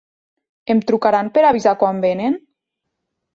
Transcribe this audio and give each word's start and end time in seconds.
Em 0.73 0.79
trucaran 0.91 1.29
per 1.35 1.43
avisar 1.51 1.75
quan 1.85 2.01
venen? 2.07 2.39